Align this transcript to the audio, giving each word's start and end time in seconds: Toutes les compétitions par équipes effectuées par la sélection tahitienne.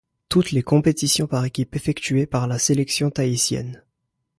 Toutes 0.29 0.49
les 0.51 0.63
compétitions 0.63 1.27
par 1.27 1.45
équipes 1.45 1.75
effectuées 1.75 2.25
par 2.25 2.47
la 2.47 2.57
sélection 2.57 3.11
tahitienne. 3.11 3.83